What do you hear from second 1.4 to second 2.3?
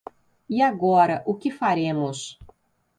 faremos?